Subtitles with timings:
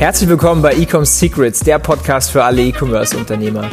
[0.00, 3.68] Herzlich willkommen bei Ecom Secrets, der Podcast für alle E-Commerce-Unternehmer.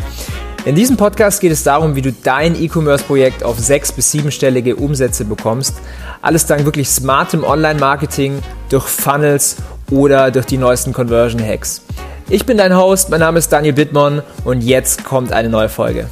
[0.65, 5.24] In diesem Podcast geht es darum, wie du dein E-Commerce-Projekt auf sechs- bis siebenstellige Umsätze
[5.24, 5.76] bekommst.
[6.22, 9.55] Alles dank wirklich smartem Online-Marketing, durch Funnels
[9.90, 11.83] oder durch die neuesten Conversion-Hacks.
[12.28, 16.09] Ich bin dein Host, mein Name ist Daniel Bittmann und jetzt kommt eine neue Folge.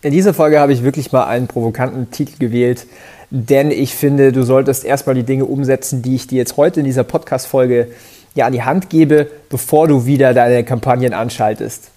[0.00, 2.86] In dieser Folge habe ich wirklich mal einen provokanten Titel gewählt,
[3.30, 6.86] denn ich finde, du solltest erstmal die Dinge umsetzen, die ich dir jetzt heute in
[6.86, 7.88] dieser Podcast-Folge
[8.34, 11.90] ja an die Hand gebe, bevor du wieder deine Kampagnen anschaltest.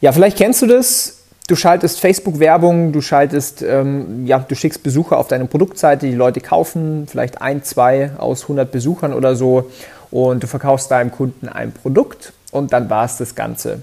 [0.00, 1.20] Ja, vielleicht kennst du das.
[1.46, 6.40] Du schaltest Facebook-Werbung, du schaltest, ähm, ja, du schickst Besucher auf deine Produktseite, die Leute
[6.40, 9.70] kaufen, vielleicht ein, zwei aus 100 Besuchern oder so
[10.10, 13.82] und du verkaufst deinem Kunden ein Produkt und dann war es das Ganze.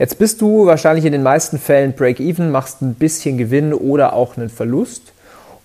[0.00, 4.36] Jetzt bist du wahrscheinlich in den meisten Fällen Break-Even, machst ein bisschen Gewinn oder auch
[4.36, 5.12] einen Verlust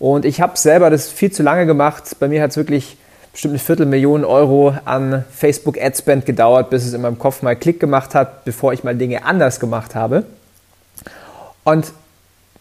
[0.02, 2.16] und ich habe selber das viel zu lange gemacht.
[2.20, 2.98] Bei mir hat es wirklich
[3.32, 7.80] bestimmt eine Viertelmillion Euro an Facebook Adspend gedauert, bis es in meinem Kopf mal Klick
[7.80, 10.24] gemacht hat, bevor ich mal Dinge anders gemacht habe.
[11.64, 11.94] Und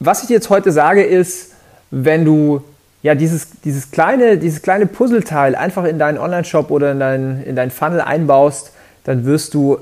[0.00, 1.52] was ich jetzt heute sage, ist,
[1.90, 2.62] wenn du
[3.02, 7.56] ja dieses, dieses, kleine, dieses kleine Puzzleteil einfach in deinen Online-Shop oder in deinen, in
[7.56, 8.72] deinen Funnel einbaust,
[9.04, 9.78] dann wirst du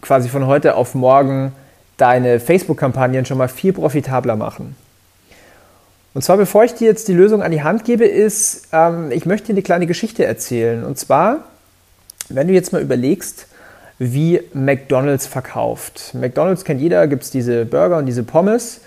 [0.00, 1.52] quasi von heute auf morgen
[1.98, 4.74] deine Facebook-Kampagnen schon mal viel profitabler machen.
[6.14, 9.26] Und zwar, bevor ich dir jetzt die Lösung an die Hand gebe, ist, ähm, ich
[9.26, 10.84] möchte dir eine kleine Geschichte erzählen.
[10.84, 11.44] Und zwar,
[12.28, 13.48] wenn du jetzt mal überlegst,
[13.98, 16.14] wie McDonald's verkauft.
[16.14, 18.80] McDonald's kennt jeder, gibt es diese Burger und diese Pommes.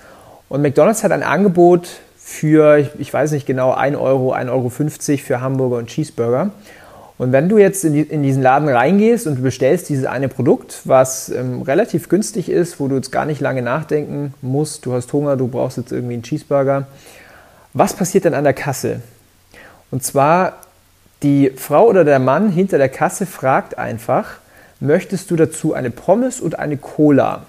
[0.50, 5.18] Und McDonald's hat ein Angebot für, ich, ich weiß nicht genau, 1 Euro, 1,50 Euro
[5.18, 6.52] für Hamburger und Cheeseburger.
[7.18, 10.30] Und wenn du jetzt in, die, in, diesen Laden reingehst und du bestellst dieses eine
[10.30, 14.94] Produkt, was ähm, relativ günstig ist, wo du jetzt gar nicht lange nachdenken musst, du
[14.94, 16.86] hast Hunger, du brauchst jetzt irgendwie einen Cheeseburger,
[17.74, 19.02] was passiert dann an der Kasse?
[19.90, 20.58] Und zwar,
[21.24, 24.38] die Frau oder der Mann hinter der Kasse fragt einfach,
[24.80, 27.46] möchtest du dazu eine Pommes und eine Cola?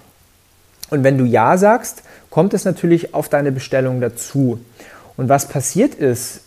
[0.89, 4.59] Und wenn du Ja sagst, kommt es natürlich auf deine Bestellung dazu.
[5.17, 6.41] Und was passiert ist,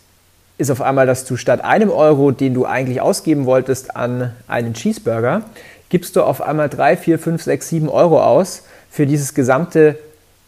[0.59, 4.75] ist auf einmal, dass du statt einem Euro, den du eigentlich ausgeben wolltest an einen
[4.75, 5.43] Cheeseburger,
[5.89, 9.99] gibst du auf einmal 3, 4, 5, 6, 7 Euro aus für dieses gesamte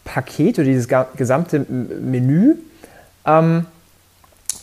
[0.05, 2.57] Paket oder dieses gesamte Menü.
[3.27, 3.67] Ähm,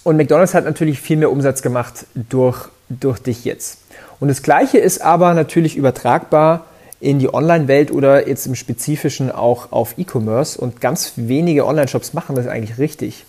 [0.03, 3.79] und McDonald's hat natürlich viel mehr Umsatz gemacht durch, durch dich jetzt.
[4.19, 6.65] Und das Gleiche ist aber natürlich übertragbar
[6.99, 10.59] in die Online-Welt oder jetzt im Spezifischen auch auf E-Commerce.
[10.59, 13.25] Und ganz wenige Online-Shops machen das eigentlich richtig.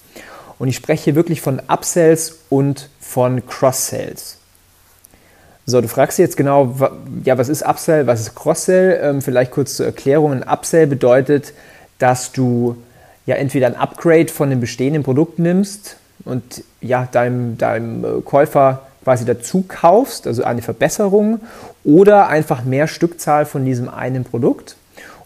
[0.62, 4.36] Und ich spreche hier wirklich von Upsells und von Cross-Sells.
[5.66, 6.76] So, du fragst jetzt genau,
[7.24, 9.00] ja, was ist Upsell, was ist Cross-Sell?
[9.02, 10.30] Ähm, vielleicht kurz zur Erklärung.
[10.30, 11.52] Ein Upsell bedeutet,
[11.98, 12.76] dass du
[13.26, 18.82] ja entweder ein Upgrade von einem bestehenden Produkt nimmst und ja, deinem, deinem äh, Käufer
[19.02, 21.40] quasi dazu kaufst, also eine Verbesserung,
[21.82, 24.76] oder einfach mehr Stückzahl von diesem einen Produkt.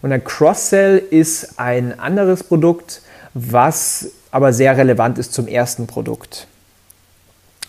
[0.01, 3.03] Und ein Cross-Sell ist ein anderes Produkt,
[3.35, 6.45] was aber sehr relevant ist zum ersten Produkt.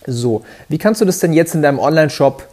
[0.06, 2.46] So, wie kannst du das denn jetzt in deinem Online-Shop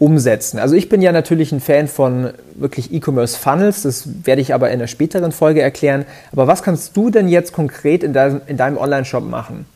[0.00, 0.58] umsetzen?
[0.58, 4.70] Also ich bin ja natürlich ein Fan von wirklich E-Commerce Funnels, das werde ich aber
[4.70, 6.04] in einer späteren Folge erklären.
[6.32, 9.66] Aber was kannst du denn jetzt konkret in deinem, in deinem Online-Shop machen?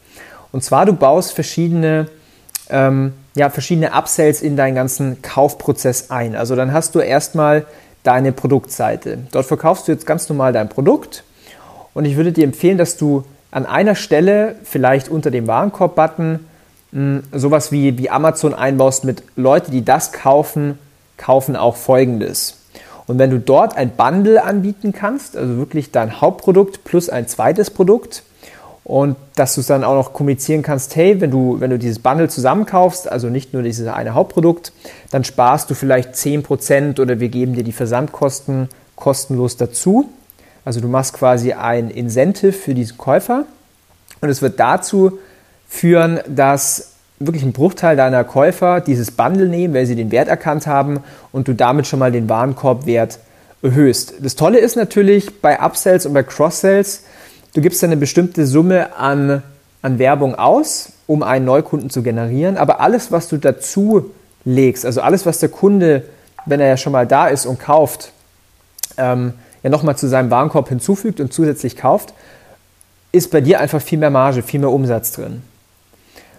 [0.51, 2.09] Und zwar, du baust verschiedene,
[2.71, 6.35] ähm, ja, verschiedene Upsells in deinen ganzen Kaufprozess ein.
[6.35, 7.65] Also dann hast du erstmal
[8.03, 9.19] deine Produktseite.
[9.31, 11.23] Dort verkaufst du jetzt ganz normal dein Produkt.
[11.95, 13.23] Und ich würde dir empfehlen, dass du
[13.55, 16.41] an einer Stelle, vielleicht unter dem Warenkorb-Button,
[16.93, 20.77] hm, sowas wie, wie Amazon einbaust mit Leute, die das kaufen,
[21.17, 22.59] kaufen auch folgendes.
[23.07, 27.71] Und wenn du dort ein Bundle anbieten kannst, also wirklich dein Hauptprodukt plus ein zweites
[27.71, 28.25] Produkt,
[28.83, 32.01] und dass du es dann auch noch kommunizieren kannst, hey, wenn du, wenn du dieses
[32.01, 34.73] Bundle zusammenkaufst, also nicht nur dieses eine Hauptprodukt,
[35.13, 40.11] dann sparst du vielleicht 10% oder wir geben dir die Versandkosten kostenlos dazu.
[40.65, 43.45] Also du machst quasi ein Incentive für diesen Käufer
[44.21, 45.19] und es wird dazu
[45.69, 50.67] führen, dass wirklich ein Bruchteil deiner Käufer dieses Bundle nehmen, weil sie den Wert erkannt
[50.67, 51.01] haben
[51.33, 53.19] und du damit schon mal den Warenkorbwert
[53.63, 54.15] erhöhst.
[54.21, 57.05] Das Tolle ist natürlich bei Upsells und bei Cross-Sells,
[57.55, 59.43] du gibst eine bestimmte Summe an,
[59.83, 64.11] an Werbung aus, um einen Neukunden zu generieren, aber alles, was du dazu
[64.45, 66.05] legst, also alles, was der Kunde,
[66.47, 68.13] wenn er ja schon mal da ist und kauft,
[68.97, 69.35] ähm,
[69.65, 72.15] ja nochmal zu seinem Warenkorb hinzufügt und zusätzlich kauft,
[73.11, 75.43] ist bei dir einfach viel mehr Marge, viel mehr Umsatz drin.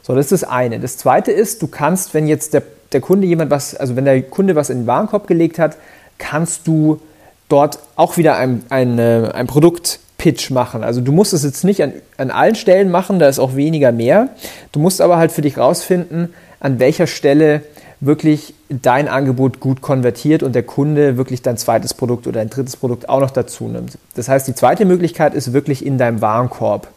[0.04, 0.80] So, das ist das eine.
[0.80, 2.62] Das zweite ist, du kannst, wenn jetzt der,
[2.92, 5.78] der Kunde jemand was, also wenn der Kunde was in den Warenkorb gelegt hat,
[6.20, 7.02] kannst du
[7.50, 10.84] dort auch wieder ein, ein, ein Produkt-Pitch machen.
[10.84, 13.92] Also du musst es jetzt nicht an, an allen Stellen machen, da ist auch weniger
[13.92, 14.30] mehr.
[14.72, 17.64] Du musst aber halt für dich rausfinden, an welcher Stelle
[18.06, 22.78] wirklich dein Angebot gut konvertiert und der Kunde wirklich dein zweites Produkt oder ein drittes
[22.78, 23.98] Produkt auch noch dazu nimmt.
[24.16, 26.88] Das heißt, die zweite Möglichkeit ist wirklich in deinem Warenkorb.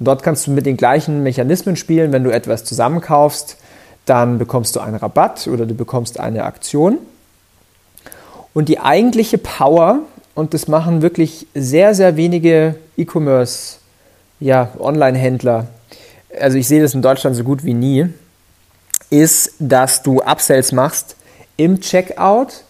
[0.00, 2.12] Dort kannst du mit den gleichen Mechanismen spielen.
[2.12, 3.56] Wenn du etwas zusammenkaufst,
[4.06, 6.98] dann bekommst du einen Rabatt oder du bekommst eine Aktion.
[8.52, 10.00] Und die eigentliche Power,
[10.34, 13.78] und das machen wirklich sehr, sehr wenige E-Commerce,
[14.40, 15.68] ja, Online-Händler,
[16.40, 18.08] also ich sehe das in Deutschland so gut wie nie,
[19.14, 21.14] ist, dass du Upsells machst
[21.56, 22.64] im Checkout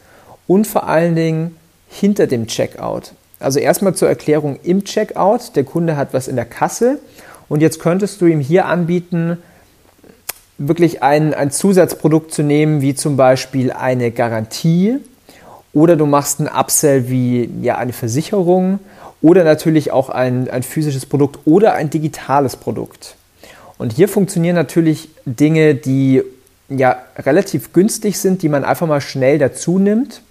[0.47, 1.57] und vor allen Dingen
[1.89, 3.13] hinter dem Checkout.
[3.41, 5.57] Also erstmal zur Erklärung im Checkout.
[5.57, 6.99] Der Kunde hat was in der Kasse
[7.49, 9.39] und jetzt könntest du ihm hier anbieten,
[10.59, 14.99] wirklich ein, ein Zusatzprodukt zu nehmen, wie zum Beispiel eine Garantie
[15.73, 18.81] oder du machst ein Upsell wie ja, eine Versicherung
[19.23, 23.17] oder natürlich auch ein, ein physisches Produkt oder ein digitales Produkt.
[23.79, 26.23] Und hier funktionieren natürlich Dinge, die
[26.69, 30.23] ja relativ günstig sind, die man einfach mal schnell dazu nimmt.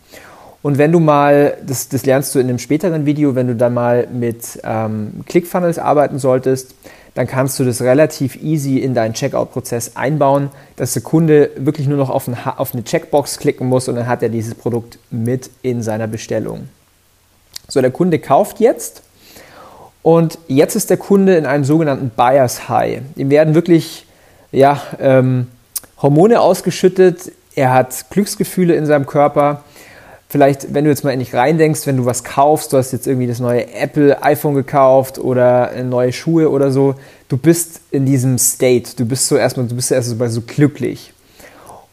[0.62, 3.74] Und wenn du mal, das, das lernst du in einem späteren Video, wenn du dann
[3.74, 6.75] mal mit ähm, ClickFunnels arbeiten solltest,
[7.15, 11.97] dann kannst du das relativ easy in deinen Checkout-Prozess einbauen, dass der Kunde wirklich nur
[11.97, 15.50] noch auf, ein, auf eine Checkbox klicken muss und dann hat er dieses Produkt mit
[15.62, 16.69] in seiner Bestellung.
[17.68, 19.03] So, der Kunde kauft jetzt
[20.01, 23.01] und jetzt ist der Kunde in einem sogenannten Buyers High.
[23.15, 24.06] Ihm werden wirklich
[24.51, 25.47] ja, ähm,
[26.03, 29.63] Hormone ausgeschüttet, er hat Glücksgefühle in seinem Körper.
[30.27, 33.07] Vielleicht, wenn du jetzt mal in dich reindenkst, wenn du was kaufst, du hast jetzt
[33.07, 36.95] irgendwie das neue Apple iPhone gekauft oder neue Schuhe oder so,
[37.29, 41.13] du bist in diesem State, du bist so erstmal, du bist erstmal so glücklich.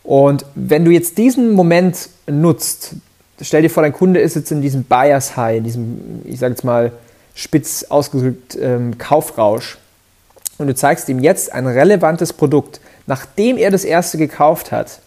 [0.03, 2.95] Und wenn du jetzt diesen Moment nutzt,
[3.41, 6.55] stell dir vor, dein Kunde ist jetzt in diesem Buyers High, in diesem, ich sage
[6.55, 6.91] jetzt mal,
[7.35, 9.79] spitz ausgedrückt ähm, Kaufrausch
[10.59, 12.81] und du zeigst ihm jetzt ein relevantes Produkt,
[13.11, 15.01] nachdem er das erste gekauft hat,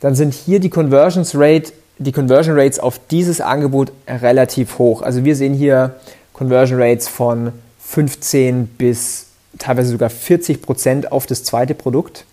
[0.00, 5.02] dann sind hier die Conversions Rate, die Conversion Rates auf dieses Angebot relativ hoch.
[5.02, 5.94] Also wir sehen hier
[6.32, 9.26] Conversion Rates von 15 bis
[9.56, 12.24] teilweise sogar 40 Prozent auf das zweite Produkt.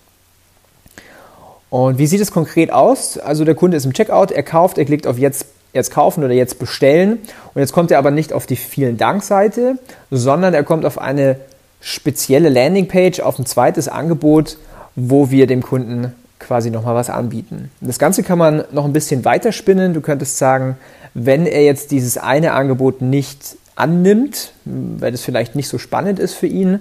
[1.69, 3.19] Und wie sieht es konkret aus?
[3.19, 6.33] Also der Kunde ist im Checkout, er kauft, er klickt auf jetzt jetzt kaufen oder
[6.33, 7.19] jetzt bestellen.
[7.53, 9.77] Und jetzt kommt er aber nicht auf die vielen Dank-Seite,
[10.09, 11.35] sondern er kommt auf eine
[11.79, 14.57] spezielle Landingpage, auf ein zweites Angebot,
[14.99, 17.71] wo wir dem Kunden quasi nochmal was anbieten.
[17.81, 19.93] Das Ganze kann man noch ein bisschen weiterspinnen.
[19.93, 20.77] Du könntest sagen,
[21.13, 26.33] wenn er jetzt dieses eine Angebot nicht annimmt, weil das vielleicht nicht so spannend ist
[26.33, 26.79] für ihn,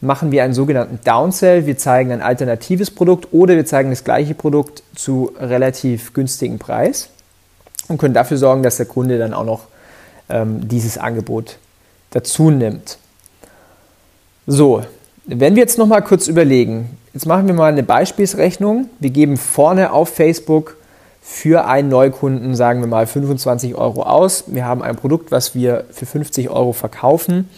[0.00, 1.66] machen wir einen sogenannten Downsell.
[1.66, 7.08] Wir zeigen ein alternatives Produkt oder wir zeigen das gleiche Produkt zu relativ günstigen Preis
[7.88, 9.66] und können dafür sorgen, dass der Kunde dann auch noch
[10.28, 11.58] ähm, dieses Angebot
[12.10, 12.98] dazu nimmt.
[14.46, 14.82] So,
[15.26, 18.88] wenn wir jetzt noch mal kurz überlegen, jetzt machen wir mal eine Beispielsrechnung.
[19.00, 20.76] Wir geben vorne auf Facebook
[21.22, 24.44] für einen Neukunden, sagen wir mal 25 Euro aus.
[24.48, 27.48] Wir haben ein Produkt, was wir für 50 Euro verkaufen.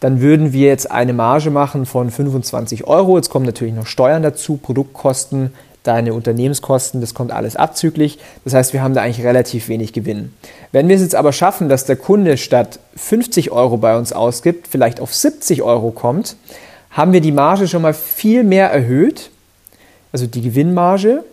[0.00, 3.16] Dann würden wir jetzt eine Marge machen von 25 Euro.
[3.16, 5.52] Jetzt kommen natürlich noch Steuern dazu, Produktkosten,
[5.84, 8.18] deine Unternehmenskosten, das kommt alles abzüglich.
[8.42, 10.34] Das heißt, wir haben da eigentlich relativ wenig Gewinn.
[10.72, 14.66] Wenn wir es jetzt aber schaffen, dass der Kunde statt 50 Euro bei uns ausgibt,
[14.66, 16.36] vielleicht auf 70 Euro kommt,
[16.96, 19.30] haben wir die Marge schon mal viel mehr erhöht,
[20.12, 21.24] also die Gewinnmarge.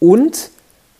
[0.00, 0.50] Und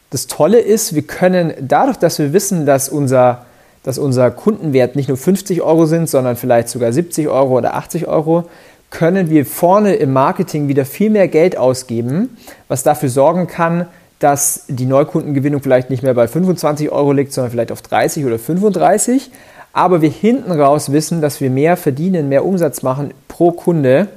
[0.08, 3.44] das Tolle ist, wir können dadurch, dass wir wissen, dass unser,
[3.82, 8.08] dass unser Kundenwert nicht nur 50 Euro sind, sondern vielleicht sogar 70 Euro oder 80
[8.08, 8.48] Euro,
[8.88, 12.34] können wir vorne im Marketing wieder viel mehr Geld ausgeben,
[12.68, 13.88] was dafür sorgen kann,
[14.20, 18.38] dass die Neukundengewinnung vielleicht nicht mehr bei 25 Euro liegt, sondern vielleicht auf 30 oder
[18.38, 19.30] 35.
[19.76, 24.08] Aber wir hinten raus wissen, dass wir mehr verdienen, mehr Umsatz machen pro Kunde,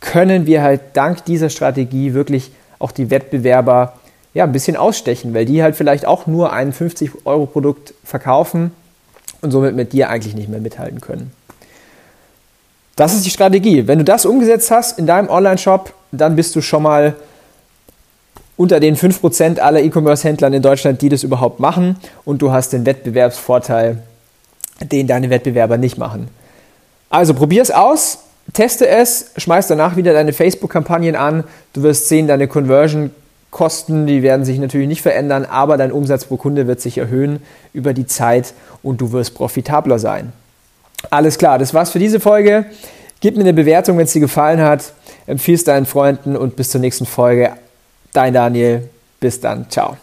[0.00, 3.92] können wir halt dank dieser Strategie wirklich auch die Wettbewerber
[4.32, 8.70] ja, ein bisschen ausstechen, weil die halt vielleicht auch nur ein 50-Euro-Produkt verkaufen
[9.42, 11.32] und somit mit dir eigentlich nicht mehr mithalten können.
[12.96, 13.86] Das ist die Strategie.
[13.86, 17.14] Wenn du das umgesetzt hast in deinem Online-Shop, dann bist du schon mal
[18.56, 22.86] unter den 5% aller E-Commerce-Händlern in Deutschland, die das überhaupt machen und du hast den
[22.86, 24.02] Wettbewerbsvorteil,
[24.80, 26.28] den deine Wettbewerber nicht machen.
[27.10, 28.18] Also probier es aus,
[28.52, 31.44] teste es, schmeiß danach wieder deine Facebook-Kampagnen an.
[31.72, 36.36] Du wirst sehen, deine Conversion-Kosten, die werden sich natürlich nicht verändern, aber dein Umsatz pro
[36.36, 37.40] Kunde wird sich erhöhen
[37.72, 38.52] über die Zeit
[38.82, 40.32] und du wirst profitabler sein.
[41.10, 42.66] Alles klar, das war's für diese Folge.
[43.20, 44.92] Gib mir eine Bewertung, wenn es dir gefallen hat.
[45.26, 47.52] Empfiehl es deinen Freunden und bis zur nächsten Folge.
[48.12, 48.88] Dein Daniel.
[49.20, 49.70] Bis dann.
[49.70, 49.96] Ciao.